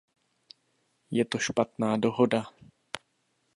[1.11, 2.43] Je to špatná dohoda.